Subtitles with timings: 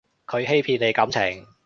[0.25, 1.45] 佢欺騙你感情